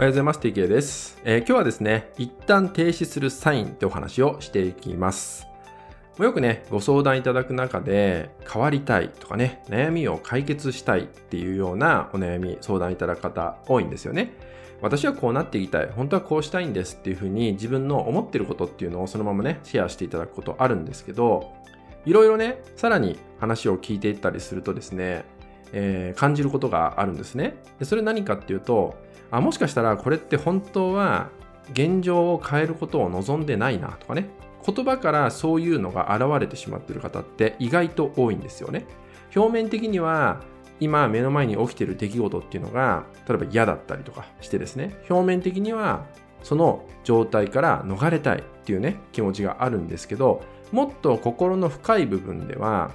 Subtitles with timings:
[0.00, 0.40] おはようございます。
[0.40, 5.46] TK です、えー、今日はですね、一旦停止するサインってお話をしていきます。
[6.18, 14.32] よくね、ご相談いただく中で、変わりたいとかね、悩みを解決したいっていうようなお悩み、相談いただく方多いんですよね。
[14.80, 21.52] 私はこうなっていきたい、本当はこうしたいんですっていうふうに自分の思ってることっていうのをそのままね、シェアしていただくことあるんですけど、
[22.06, 25.26] いろいろね、さらに話を聞いていったりするとですね、
[25.72, 27.56] えー、感じることがあるんですね。
[27.78, 28.94] でそれ何かっていうと、
[29.30, 31.28] あもしかしたらこれって本当は
[31.72, 34.30] 現状を変えることを望んでないなとかね。
[34.66, 38.86] 言葉からそういうのが現れてしまっている方って意外と多いんですよね。
[39.34, 40.42] 表面的には
[40.80, 44.96] 今目の前に起きている出来事っていうのが例えば嫌だったりとかしてですね。
[45.08, 46.06] 表面的には
[46.42, 52.92] その状態から逃れたいっていうね気持ちがあるんですけどもっと心の深い部分では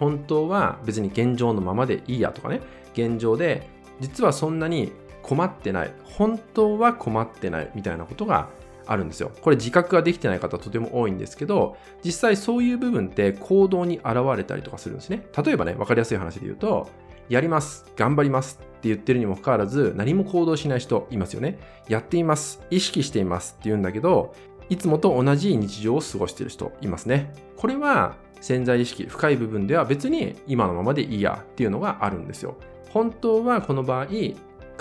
[0.00, 2.60] 本当は別に現状のままでいいやとかね。
[2.94, 3.68] 現状で
[4.00, 5.92] 実はそんなに困ってない。
[6.04, 8.48] 本当は困ってないみたいなことが
[8.86, 9.30] あるんですよ。
[9.42, 15.26] これ自覚ができてない方とても多いんですけど実際そういう部分って行動に現れたりとかするんですね。
[15.44, 16.88] 例えばね分かりやすい話で言うと
[17.28, 21.58] やります頑張りますって言ってるにもかかわらず何も行動しない人いますよね。
[21.88, 24.34] やっています意識していますって言うんだけど
[24.70, 27.32] いつもと同じ日常を過ごしている人いますね。
[27.56, 32.56] これは潜在意識深い部分では別に今のままでいいやっていうのがあるんですよ
[32.90, 34.06] 本当はこの場合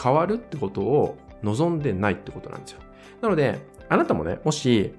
[0.02, 2.80] 変わるってことを望んでないってことなんですよ。
[3.22, 4.94] なので、あなたもね、もし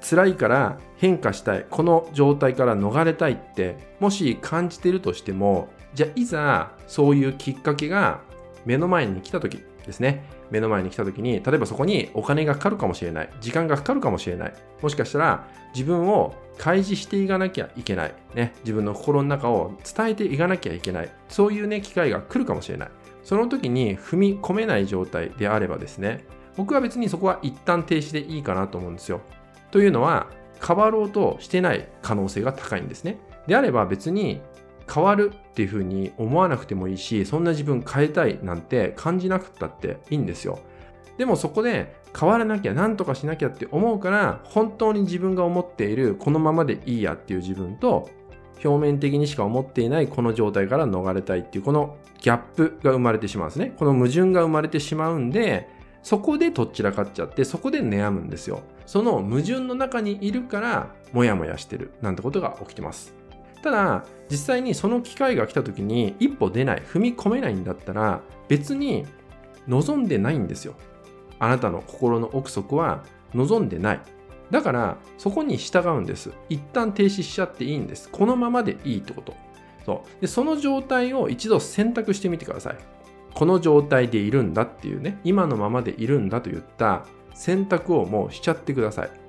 [0.00, 8.20] 辛いから変化したい、この状態から逃れたいって、もし感じてるとしても、じゃあいざそういうきっかけが
[8.64, 10.24] 目の前に来た時ですね。
[10.50, 13.30] 目の前に来た時に、例えばそこにお金がかかるかもしれない。
[13.40, 14.54] 時間がかかるかもしれない。
[14.82, 18.14] もしかしたら自分を開示していかなきゃいけない。
[18.34, 18.52] ね。
[18.64, 21.10] 自分の心の中を伝えていかなきゃいけない。
[21.28, 22.90] そういうね、機会が来るかもしれない。
[23.22, 26.24] その時に踏み込めない状態であればですね、
[26.56, 29.20] 僕は別にそこは一旦停止でいいかなと思うんですよ。
[29.70, 30.26] というのは、
[30.66, 33.18] 変わろうとしてない可能性が高いんですね。
[33.46, 34.40] であれば別に
[34.92, 40.58] 変わるっていうふうに思わなくてもいいし、そんな自分変えたいなんて感じなくったっていいんですよ。
[41.18, 48.10] でもそこで変わらなきゃ、なんとかしなきゃって思うから、本当に自分が思っているこのままでいいやっていう自分と、
[48.64, 53.74] 表面的にしか思っていないこの状態から逃れたいっていうこのギャップが生まれてしまうんですね。
[53.78, 55.68] この矛盾が生まれてしまうんで、
[56.02, 58.62] そこでとっちらかっちゃって、そこで悩むんですよ。
[58.86, 63.19] その矛盾の中にいるから、モヤモヤしてるなんてことが起きてます。
[63.62, 69.06] ただ、実際にその機会が来た時に一歩出ない、踏み込めないんだったら、別に
[69.68, 70.74] 望んでないんですよ。
[71.38, 73.04] あなたの心の奥底は
[73.34, 74.00] 望んでない。
[74.50, 76.30] だから、そこに従うんです。
[76.48, 78.08] 一旦停止しちゃっていいんです。
[78.10, 79.34] このままでいいってこと。
[79.86, 82.76] そうでその状態を一度選択してみてください。
[83.34, 87.04] この状態でいるんだっていうね、今のままでいるんだといった
[87.34, 89.19] 選択をもうしちゃってください。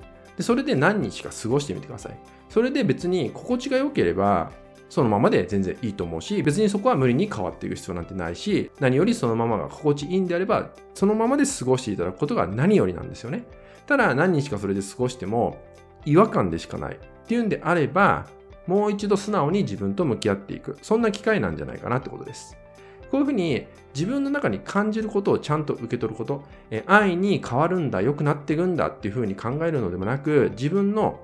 [0.41, 2.17] でそれで何日か過ごしてみてください。
[2.49, 4.51] それで別に心地が良ければ、
[4.89, 13.45] そのままで全然いいと思うし、別にそこは無理に変わっていく必要なんてないし、何よりそのままが心地いいんであれば、そのままで過ごしていただくことが何よりなんですよね。
[13.85, 15.59] ただ何日かそれで過ごしても
[16.05, 16.97] 違和感でしかないっ
[17.27, 18.25] ていうんであれば、
[18.65, 20.77] もう一度素直に自分と向き合っていく。
[20.81, 22.57] そんな機会なんじゃないかなってことです。
[23.11, 31.19] こういうふうに自分の中に感じることをちゃんと受け取ること、え愛に変わるんだ、良くなっていくんだっていうふうに考えるのでもなく、自分の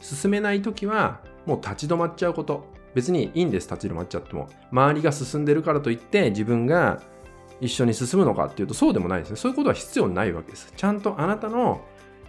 [0.00, 2.72] 進めない時はもう立ち止まっちゃうこと。
[2.94, 4.48] 別にいいんです、立ち止まっちゃっても。
[4.70, 7.02] 周りが進んでるからといって自分が
[7.60, 9.36] 一緒に進むのかっていうとそうでもないですね。
[9.36, 10.72] そういうことは必要ないわけです。
[10.76, 11.80] ちゃんとあなたの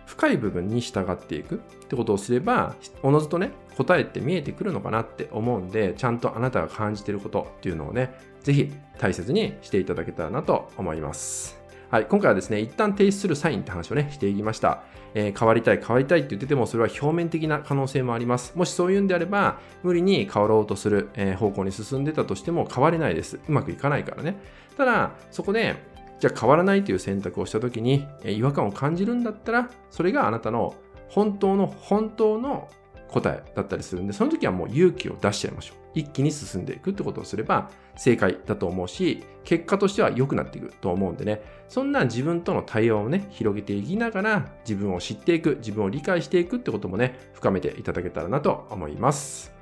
[0.05, 1.57] 深い部分に従っていくっ
[1.87, 8.13] てことをすれば、おのずとね、答えって見えてくるのかなって思うんで、ちゃんとあなたが感じてることっていうのをね、
[8.43, 11.59] ぜひ大切にしていただけたらなと思います。
[11.89, 14.83] はい、今回はですね、一旦停止するサインって話をね、していきました。
[15.13, 18.53] えー、変わりたい、変わりたいって言ってても、それは表面的な可能性もあります。
[18.55, 23.39] もしそういうんであれば、無理に変わろうとする、えー、方向に進んでたとしても変われないです。
[23.47, 24.35] うまくいかないからね。
[24.77, 25.75] ただ、そこで、
[26.19, 30.75] じゃあ変わらないという選択をした時に違和感を感じるんだったらそれがあなたの
[31.09, 32.69] 本当の本当の
[33.09, 35.77] 答えだったりするんでその時はもう勇気を出しちゃいましょう。
[35.95, 41.41] 一気に進んでいくってことをすれば正解だと思うし結果としては良くなっていくと思うんでね。
[41.69, 49.54] そんな自分との対話をね広げていきながら自分を知っていく自分を理解していくってこともね深めていただけたらなと思います。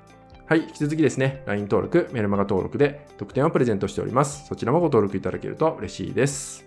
[0.53, 4.45] はい、引き続きですね、LINE 登録、メルマガ登録で特典をプレゼントしております。
[4.45, 6.63] そちらもご登録いただけると嬉しいです。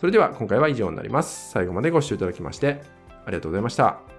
[0.00, 1.50] それでは今回は以上になります。
[1.50, 2.80] 最後までご視聴いただきまして
[3.26, 4.17] ありがとうございました。